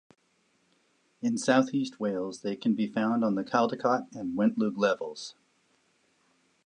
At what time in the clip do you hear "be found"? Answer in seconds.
2.73-3.23